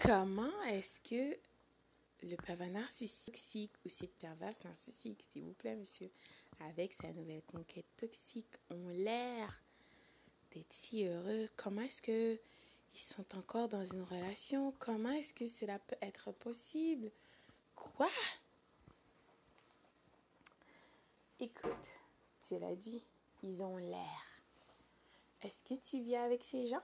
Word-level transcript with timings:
Comment 0.00 0.62
est-ce 0.64 1.00
que 1.00 1.36
le 2.22 2.36
pervers 2.36 2.70
narcissique 2.70 3.74
ou 3.84 3.88
cette 3.88 4.14
perverse 4.18 4.62
narcissique, 4.62 5.24
s'il 5.32 5.42
vous 5.42 5.54
plaît, 5.54 5.74
monsieur, 5.74 6.10
avec 6.60 6.92
sa 6.94 7.12
nouvelle 7.12 7.42
conquête 7.42 7.86
toxique, 7.96 8.54
ont 8.70 8.88
l'air 8.90 9.60
d'être 10.52 10.72
si 10.72 11.04
heureux? 11.04 11.48
Comment 11.56 11.82
est-ce 11.82 12.00
que 12.00 12.38
ils 12.94 13.00
sont 13.00 13.36
encore 13.36 13.68
dans 13.68 13.84
une 13.84 14.02
relation? 14.02 14.72
Comment 14.78 15.10
est-ce 15.10 15.34
que 15.34 15.48
cela 15.48 15.80
peut 15.80 15.96
être 16.00 16.30
possible? 16.32 17.10
Quoi? 17.74 18.10
Écoute, 21.40 21.72
tu 22.46 22.58
l'as 22.58 22.76
dit, 22.76 23.02
ils 23.42 23.60
ont 23.62 23.76
l'air. 23.76 24.42
Est-ce 25.42 25.62
que 25.64 25.80
tu 25.80 26.00
vis 26.02 26.16
avec 26.16 26.42
ces 26.44 26.68
gens? 26.68 26.82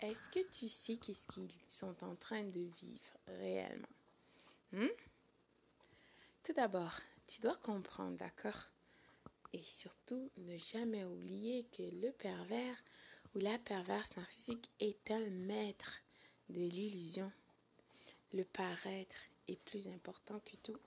Est-ce 0.00 0.28
que 0.28 0.48
tu 0.50 0.68
sais 0.68 0.96
qu'est-ce 0.96 1.26
qu'ils 1.26 1.50
sont 1.68 2.04
en 2.04 2.14
train 2.14 2.44
de 2.44 2.60
vivre 2.80 3.18
réellement? 3.26 3.88
Hmm? 4.72 4.86
Tout 6.44 6.52
d'abord, 6.52 7.00
tu 7.26 7.40
dois 7.40 7.56
comprendre, 7.56 8.16
d'accord? 8.16 8.70
Et 9.52 9.64
surtout, 9.64 10.30
ne 10.36 10.56
jamais 10.56 11.04
oublier 11.04 11.66
que 11.76 11.82
le 11.82 12.12
pervers 12.12 12.76
ou 13.34 13.40
la 13.40 13.58
perverse 13.58 14.16
narcissique 14.16 14.70
est 14.78 15.10
un 15.10 15.28
maître 15.30 16.00
de 16.48 16.60
l'illusion. 16.60 17.32
Le 18.32 18.44
paraître 18.44 19.16
est 19.48 19.60
plus 19.64 19.88
important 19.88 20.40
que 20.40 20.56
tout. 20.62 20.78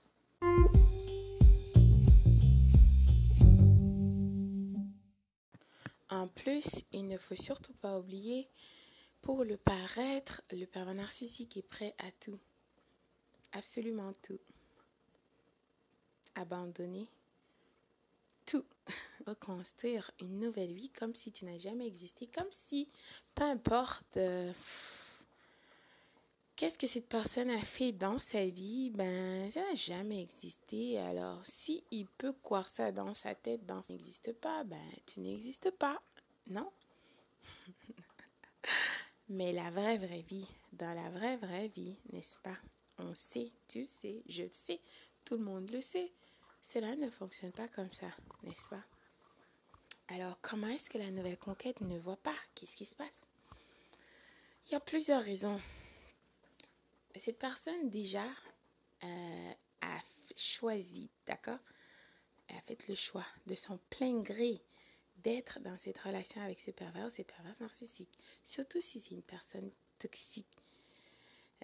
En 6.08 6.28
plus, 6.28 6.66
il 6.92 7.08
ne 7.08 7.18
faut 7.18 7.36
surtout 7.36 7.74
pas 7.74 7.98
oublier 7.98 8.48
pour 9.22 9.44
le 9.44 9.56
paraître, 9.56 10.42
le 10.50 10.66
pervers 10.66 10.94
narcissique 10.94 11.56
est 11.56 11.62
prêt 11.62 11.94
à 11.98 12.10
tout. 12.20 12.38
Absolument 13.52 14.12
tout. 14.22 14.40
Abandonner 16.34 17.08
tout. 18.46 18.64
Reconstruire 19.26 20.10
une 20.20 20.40
nouvelle 20.40 20.72
vie 20.72 20.90
comme 20.90 21.14
si 21.14 21.30
tu 21.30 21.44
n'as 21.44 21.58
jamais 21.58 21.86
existé. 21.86 22.26
Comme 22.26 22.50
si, 22.50 22.88
peu 23.34 23.44
importe 23.44 24.16
euh, 24.16 24.52
qu'est-ce 26.56 26.78
que 26.78 26.88
cette 26.88 27.08
personne 27.08 27.50
a 27.50 27.62
fait 27.62 27.92
dans 27.92 28.18
sa 28.18 28.44
vie, 28.46 28.90
ben, 28.90 29.50
ça 29.52 29.60
n'a 29.60 29.74
jamais 29.74 30.20
existé. 30.20 30.98
Alors, 30.98 31.46
si 31.46 31.84
il 31.92 32.06
peut 32.06 32.34
croire 32.42 32.68
ça 32.68 32.90
dans 32.90 33.14
sa 33.14 33.36
tête, 33.36 33.64
dans 33.66 33.82
n'existe 33.88 34.32
pas, 34.32 34.64
ben, 34.64 34.90
tu 35.06 35.20
n'existes 35.20 35.70
pas. 35.70 36.02
Non? 36.48 36.70
Mais 39.32 39.50
la 39.52 39.70
vraie, 39.70 39.96
vraie 39.96 40.20
vie, 40.20 40.46
dans 40.74 40.92
la 40.92 41.08
vraie, 41.08 41.38
vraie 41.38 41.68
vie, 41.68 41.96
n'est-ce 42.12 42.38
pas? 42.40 42.58
On 42.98 43.14
sait, 43.14 43.50
tu 43.66 43.86
sais, 43.86 44.22
je 44.28 44.42
le 44.42 44.50
sais, 44.50 44.78
tout 45.24 45.38
le 45.38 45.42
monde 45.42 45.70
le 45.70 45.80
sait. 45.80 46.12
Cela 46.64 46.94
ne 46.96 47.08
fonctionne 47.08 47.52
pas 47.52 47.66
comme 47.68 47.90
ça, 47.94 48.08
n'est-ce 48.42 48.68
pas? 48.68 48.84
Alors, 50.08 50.38
comment 50.42 50.66
est-ce 50.66 50.90
que 50.90 50.98
la 50.98 51.10
nouvelle 51.10 51.38
conquête 51.38 51.80
ne 51.80 51.98
voit 51.98 52.18
pas? 52.18 52.34
Qu'est-ce 52.54 52.76
qui 52.76 52.84
se 52.84 52.94
passe? 52.94 53.26
Il 54.66 54.72
y 54.72 54.74
a 54.74 54.80
plusieurs 54.80 55.22
raisons. 55.22 55.62
Cette 57.16 57.38
personne, 57.38 57.88
déjà, 57.88 58.26
euh, 59.02 59.52
a 59.80 59.98
choisi, 60.36 61.08
d'accord? 61.26 61.58
Elle 62.48 62.58
a 62.58 62.60
fait 62.60 62.86
le 62.86 62.94
choix 62.94 63.26
de 63.46 63.54
son 63.54 63.78
plein 63.88 64.20
gré 64.20 64.60
d'être 65.24 65.60
dans 65.60 65.76
cette 65.76 65.98
relation 65.98 66.40
avec 66.42 66.60
ce 66.60 66.70
pervers 66.70 67.06
ou 67.06 67.10
cette 67.10 67.32
perverse 67.32 67.60
narcissique. 67.60 68.18
Surtout 68.44 68.80
si 68.80 69.00
c'est 69.00 69.14
une 69.14 69.22
personne 69.22 69.70
toxique. 69.98 70.58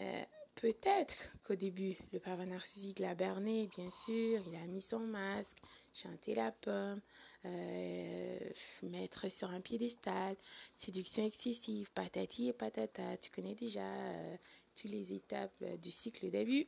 Euh, 0.00 0.24
Peut-être 0.60 1.14
qu'au 1.44 1.54
début, 1.54 1.96
le 2.12 2.18
pervers 2.18 2.48
narcissique 2.48 2.98
l'a 2.98 3.14
berné, 3.14 3.68
bien 3.76 3.90
sûr, 4.04 4.42
il 4.44 4.56
a 4.56 4.66
mis 4.66 4.80
son 4.80 4.98
masque, 4.98 5.56
chanté 5.94 6.34
la 6.34 6.50
pomme, 6.50 7.00
euh, 7.44 8.38
mettre 8.82 9.30
sur 9.30 9.50
un 9.50 9.60
piédestal, 9.60 10.34
séduction 10.74 11.24
excessive, 11.24 11.92
patati 11.92 12.48
et 12.48 12.52
patata. 12.52 13.16
Tu 13.18 13.30
connais 13.30 13.54
déjà 13.54 13.86
euh, 13.86 14.36
toutes 14.74 14.90
les 14.90 15.14
étapes 15.14 15.62
du 15.80 15.92
cycle 15.92 16.28
d'abus. 16.28 16.66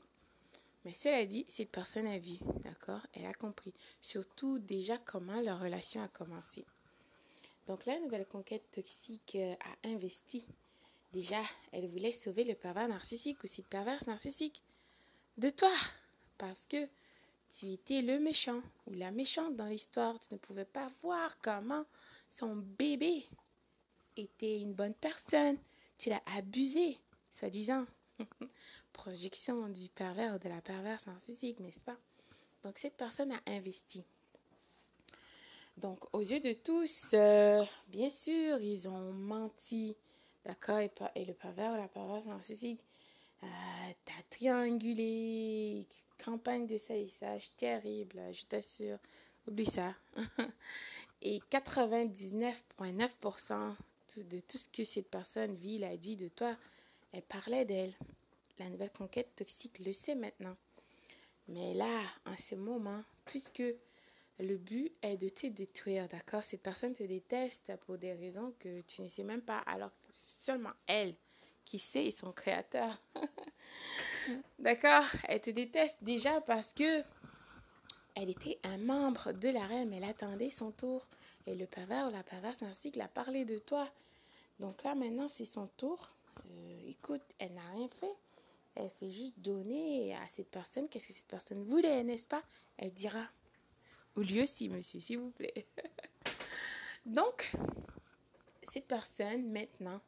Mais 0.84 0.94
cela 0.94 1.26
dit, 1.26 1.44
cette 1.48 1.72
personne 1.72 2.06
a 2.06 2.18
vu, 2.20 2.38
d'accord 2.62 3.04
Elle 3.12 3.26
a 3.26 3.34
compris. 3.34 3.74
Surtout 4.00 4.60
déjà 4.60 4.98
comment 4.98 5.40
leur 5.40 5.58
relation 5.58 6.00
a 6.00 6.06
commencé. 6.06 6.64
Donc 7.70 7.86
la 7.86 8.00
nouvelle 8.00 8.26
conquête 8.26 8.68
toxique 8.72 9.36
euh, 9.36 9.54
a 9.60 9.88
investi. 9.88 10.44
Déjà, 11.12 11.40
elle 11.70 11.86
voulait 11.86 12.10
sauver 12.10 12.42
le 12.42 12.56
pervers 12.56 12.88
narcissique 12.88 13.44
ou 13.44 13.46
cette 13.46 13.68
perverse 13.68 14.08
narcissique 14.08 14.60
de 15.38 15.50
toi. 15.50 15.72
Parce 16.36 16.66
que 16.66 16.88
tu 17.54 17.66
étais 17.70 18.02
le 18.02 18.18
méchant 18.18 18.60
ou 18.88 18.94
la 18.94 19.12
méchante 19.12 19.54
dans 19.54 19.66
l'histoire. 19.66 20.18
Tu 20.18 20.34
ne 20.34 20.38
pouvais 20.40 20.64
pas 20.64 20.90
voir 21.00 21.38
comment 21.42 21.84
son 22.32 22.56
bébé 22.56 23.24
était 24.16 24.58
une 24.58 24.74
bonne 24.74 24.94
personne. 24.94 25.56
Tu 25.96 26.08
l'as 26.08 26.22
abusé, 26.26 26.98
soi-disant. 27.34 27.86
Projection 28.92 29.68
du 29.68 29.88
pervers 29.90 30.34
ou 30.34 30.38
de 30.40 30.48
la 30.48 30.60
perverse 30.60 31.06
narcissique, 31.06 31.60
n'est-ce 31.60 31.82
pas? 31.82 31.98
Donc 32.64 32.78
cette 32.78 32.96
personne 32.96 33.30
a 33.30 33.40
investi. 33.46 34.04
Donc, 35.80 36.14
aux 36.14 36.20
yeux 36.20 36.40
de 36.40 36.52
tous, 36.52 37.06
euh, 37.14 37.64
bien 37.88 38.10
sûr, 38.10 38.60
ils 38.60 38.86
ont 38.86 39.12
menti. 39.12 39.96
D'accord 40.44 40.78
et, 40.78 40.90
le 41.24 41.32
pervers 41.32 41.72
ou 41.72 41.76
la 41.76 41.88
perverse 41.88 42.26
narcissique 42.26 42.82
euh, 43.42 43.46
t'as 44.04 44.22
triangulé. 44.28 45.88
Campagne 46.22 46.66
de 46.66 46.76
salissage 46.76 47.50
terrible, 47.56 48.20
je 48.32 48.44
t'assure. 48.44 48.98
Oublie 49.46 49.64
ça. 49.64 49.94
et 51.22 51.40
99,9% 51.50 53.74
de 54.18 54.40
tout 54.40 54.58
ce 54.58 54.68
que 54.68 54.84
cette 54.84 55.08
personne 55.08 55.54
vit, 55.54 55.82
a 55.82 55.96
dit 55.96 56.16
de 56.16 56.28
toi, 56.28 56.58
elle 57.12 57.22
parlait 57.22 57.64
d'elle. 57.64 57.94
La 58.58 58.68
nouvelle 58.68 58.92
conquête 58.92 59.34
toxique 59.34 59.78
le 59.78 59.94
sait 59.94 60.14
maintenant. 60.14 60.58
Mais 61.48 61.72
là, 61.72 62.02
en 62.26 62.36
ce 62.36 62.54
moment, 62.54 63.02
puisque 63.24 63.62
le 64.42 64.56
but 64.56 64.92
est 65.02 65.16
de 65.16 65.28
te 65.28 65.46
détruire, 65.46 66.08
d'accord? 66.08 66.42
Cette 66.44 66.62
personne 66.62 66.94
te 66.94 67.02
déteste 67.02 67.72
pour 67.86 67.98
des 67.98 68.12
raisons 68.12 68.54
que 68.58 68.80
tu 68.82 69.02
ne 69.02 69.08
sais 69.08 69.22
même 69.22 69.42
pas, 69.42 69.58
alors 69.66 69.90
que 69.90 70.12
seulement 70.40 70.72
elle 70.86 71.14
qui 71.64 71.78
sait 71.78 72.06
et 72.06 72.10
son 72.10 72.32
créateur. 72.32 73.00
d'accord? 74.58 75.04
Elle 75.28 75.40
te 75.40 75.50
déteste 75.50 75.98
déjà 76.02 76.40
parce 76.40 76.72
que 76.72 77.02
elle 78.16 78.30
était 78.30 78.58
un 78.64 78.78
membre 78.78 79.32
de 79.32 79.48
la 79.48 79.66
reine, 79.66 79.92
elle 79.92 80.04
attendait 80.04 80.50
son 80.50 80.72
tour. 80.72 81.06
Et 81.46 81.54
le 81.54 81.66
pervers 81.66 82.08
ou 82.08 82.10
la 82.10 82.22
perverse 82.22 82.60
narcissique 82.60 82.96
l'a 82.96 83.08
parlé 83.08 83.44
de 83.44 83.58
toi. 83.58 83.88
Donc 84.58 84.82
là, 84.82 84.94
maintenant, 84.94 85.28
c'est 85.28 85.44
son 85.44 85.68
tour. 85.76 86.08
Euh, 86.46 86.80
écoute, 86.88 87.22
elle 87.38 87.54
n'a 87.54 87.68
rien 87.74 87.88
fait. 87.88 88.14
Elle 88.74 88.90
fait 88.90 89.10
juste 89.10 89.38
donner 89.38 90.14
à 90.16 90.26
cette 90.28 90.50
personne 90.50 90.88
qu'est-ce 90.88 91.08
que 91.08 91.14
cette 91.14 91.26
personne 91.26 91.64
voulait, 91.64 92.02
n'est-ce 92.02 92.26
pas? 92.26 92.42
Elle 92.76 92.92
dira. 92.92 93.26
Ou 94.16 94.20
lui 94.20 94.42
aussi, 94.42 94.68
monsieur, 94.68 95.00
s'il 95.00 95.18
vous 95.18 95.30
plaît. 95.30 95.66
Donc, 97.06 97.52
cette 98.72 98.86
personne, 98.86 99.50
maintenant, 99.52 100.00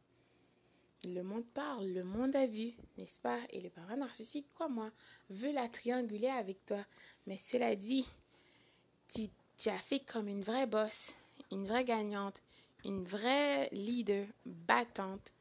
le 1.05 1.23
monde 1.23 1.47
parle, 1.53 1.89
le 1.89 2.05
monde 2.05 2.37
a 2.37 2.47
vu, 2.47 2.73
n'est-ce 2.97 3.19
pas? 3.19 3.41
Et 3.51 3.61
le 3.61 3.71
parent 3.71 3.97
narcissique, 3.97 4.47
quoi 4.55 4.69
moi, 4.69 4.91
veut 5.31 5.53
la 5.53 5.69
trianguler 5.69 6.29
avec 6.29 6.65
toi. 6.67 6.85
Mais 7.27 7.37
cela 7.37 7.75
dit, 7.75 8.07
tu, 9.09 9.29
tu 9.59 9.69
as 9.69 9.79
fait 9.79 10.01
comme 10.01 10.29
une 10.29 10.43
vraie 10.43 10.67
bosse, 10.67 11.13
une 11.51 11.67
vraie 11.67 11.85
gagnante, 11.85 12.41
une 12.85 13.05
vraie 13.05 13.69
leader 13.73 14.27
battante, 14.47 15.33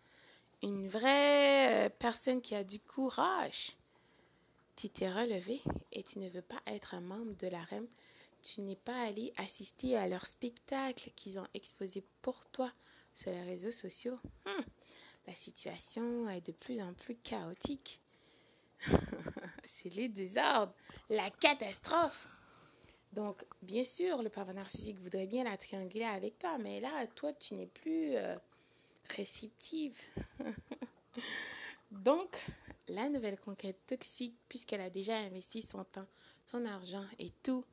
une 0.64 0.88
vraie 0.88 1.88
euh, 1.88 1.90
personne 1.90 2.42
qui 2.42 2.56
a 2.56 2.64
du 2.64 2.80
courage. 2.80 3.76
Tu 4.76 4.90
t'es 4.90 5.12
relevé 5.12 5.62
et 5.92 6.04
tu 6.04 6.20
ne 6.20 6.30
veux 6.30 6.42
pas 6.42 6.62
être 6.66 6.94
un 6.94 7.02
membre 7.02 7.36
de 7.38 7.48
la 7.48 7.64
REM. 7.64 7.88
Tu 8.42 8.62
n'es 8.62 8.76
pas 8.76 9.00
allé 9.04 9.34
assister 9.38 9.98
à 9.98 10.08
leur 10.08 10.26
spectacle 10.26 11.12
qu'ils 11.16 11.40
ont 11.40 11.48
exposé 11.54 12.04
pour 12.22 12.46
toi 12.48 12.72
sur 13.16 13.32
les 13.32 13.44
réseaux 13.44 13.72
sociaux. 13.72 14.20
Hum, 14.46 14.64
la 15.28 15.34
situation 15.36 16.30
est 16.30 16.46
de 16.46 16.52
plus 16.52 16.82
en 16.82 16.94
plus 16.94 17.16
chaotique. 17.16 18.00
C'est 19.66 19.90
les 19.90 20.10
désordres, 20.10 20.74
la 21.10 21.30
catastrophe. 21.30 22.28
Donc, 23.14 23.44
bien 23.62 23.84
sûr, 23.84 24.24
le 24.24 24.30
pervers 24.30 24.56
narcissique 24.56 25.00
voudrait 25.00 25.28
bien 25.28 25.44
la 25.44 25.58
trianguler 25.58 26.06
avec 26.06 26.40
toi, 26.40 26.58
mais 26.58 26.80
là, 26.80 27.06
toi, 27.08 27.34
tu 27.34 27.56
n'es 27.56 27.68
plus 27.68 28.16
euh, 28.16 28.36
réceptive. 29.10 29.98
Donc, 31.92 32.42
la 32.88 33.10
nouvelle 33.10 33.38
conquête 33.38 33.80
toxique, 33.86 34.38
puisqu'elle 34.48 34.82
a 34.82 34.90
déjà 34.90 35.18
investi 35.18 35.62
son 35.62 35.84
temps, 35.84 36.08
son 36.46 36.66
argent 36.66 37.06
et 37.20 37.32
tout, 37.44 37.66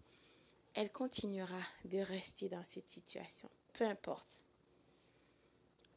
elle 0.79 0.93
continuera 0.93 1.61
de 1.87 1.99
rester 1.99 2.49
dans 2.49 2.63
cette 2.63 2.87
situation, 2.87 3.51
peu 3.73 3.85
importe. 3.85 4.25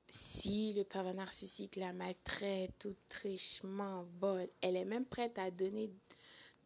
Si 0.09 0.73
le 0.73 0.83
pervers 0.83 1.13
narcissique 1.13 1.75
la 1.75 1.93
maltraite, 1.93 2.73
tout 2.79 2.95
trichement, 3.07 4.07
vole, 4.19 4.49
elle 4.59 4.75
est 4.75 4.85
même 4.85 5.05
prête 5.05 5.37
à 5.37 5.51
donner 5.51 5.91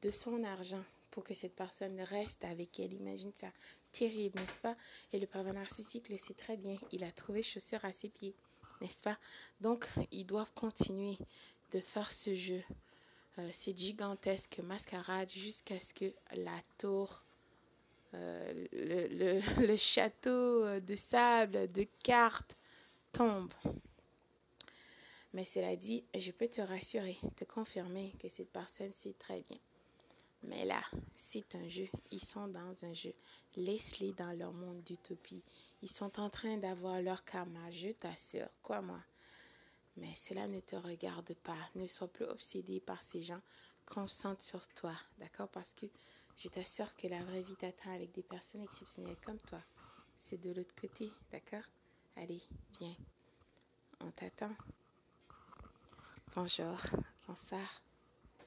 de 0.02 0.12
son 0.12 0.46
argent 0.46 0.86
pour 1.12 1.26
que 1.26 1.34
cette 1.34 1.58
personne 1.58 2.00
reste 2.00 2.46
avec 2.46 2.80
elle. 2.80 2.94
Imagine 2.94 3.34
ça. 3.34 3.52
Terrible, 3.92 4.40
n'est-ce 4.40 4.62
pas? 4.62 4.78
Et 5.12 5.20
le 5.20 5.28
pervers 5.28 5.54
narcissique 5.54 6.08
le 6.08 6.18
sait 6.18 6.36
très 6.36 6.56
bien. 6.56 6.78
Il 6.94 7.04
a 7.04 7.12
trouvé 7.12 7.44
chaussure 7.44 7.84
à 7.84 7.92
ses 7.92 8.08
pieds, 8.08 8.34
n'est-ce 8.80 9.02
pas? 9.02 9.20
Donc, 9.60 9.90
ils 10.12 10.26
doivent 10.26 10.54
continuer 10.54 11.18
de 11.74 11.82
faire 11.82 12.14
ce 12.14 12.34
jeu, 12.34 12.64
euh, 13.40 13.50
cette 13.52 13.78
gigantesque 13.78 14.62
mascarade 14.64 15.30
jusqu'à 15.32 15.82
ce 15.82 15.94
que 15.94 16.14
la 16.34 16.62
tour, 16.78 17.25
euh, 18.16 19.42
le, 19.60 19.76
château 19.78 20.80
de 20.80 20.96
sable, 20.96 21.72
de 21.72 21.86
cartes 22.04 22.58
tombe. 23.12 23.54
Mais 25.34 25.46
cela 25.46 25.76
dit, 25.76 26.06
je 26.18 26.32
peux 26.32 26.48
te 26.48 26.62
rassurer, 26.62 27.18
te 27.36 27.44
confirmer 27.44 28.14
que 28.22 28.30
cette 28.30 28.52
personne 28.52 28.94
sait 28.94 29.16
très 29.20 29.42
bien 29.42 29.60
mais 30.48 30.66
là, 30.66 30.84
c'est 31.18 31.56
un 31.56 31.68
jeu. 31.68 31.88
Ils 32.12 32.24
sont 32.24 32.48
dans 32.48 32.86
un 32.86 32.94
jeu. 32.94 33.14
Laisse-les 33.56 34.14
dans 34.14 34.38
leur 34.38 34.54
monde 34.54 34.84
d'utopie. 34.84 35.44
Ils 35.82 35.90
sont 35.92 36.20
en 36.20 36.30
train 36.30 36.58
d'avoir 36.58 37.02
leur 37.02 37.24
karma, 37.26 37.72
je 37.72 37.90
t'assure. 37.90 38.50
Quoi, 38.62 38.82
moi? 38.82 39.00
Mais 39.98 40.14
cela 40.16 40.48
ne 40.48 40.60
te 40.60 40.76
regarde 40.76 41.34
pas. 41.36 41.58
Ne 41.76 41.88
sois 41.88 42.08
plus 42.08 42.26
obsédé 42.26 42.80
par 42.80 43.02
ces 43.04 43.22
gens. 43.22 43.42
Concentre 43.86 44.44
sur 44.44 44.68
toi, 44.70 44.96
d'accord? 45.20 45.48
Parce 45.50 45.72
que 45.74 45.86
je 46.38 46.50
t'assure 46.50 46.96
que 46.96 47.08
la 47.08 47.24
vraie 47.24 47.42
vie 47.42 47.56
t'attend 47.56 47.94
avec 47.94 48.12
des 48.12 48.24
personnes 48.24 48.64
exceptionnelles 48.64 49.20
comme 49.26 49.40
toi. 49.40 49.62
C'est 50.22 50.42
de 50.42 50.52
l'autre 50.52 50.74
côté, 50.80 51.12
d'accord? 51.32 51.68
Allez, 52.16 52.42
viens. 52.80 52.96
On 54.00 54.12
t'attend. 54.12 54.56
Bonjour, 56.36 56.78
bonsoir. 57.28 57.82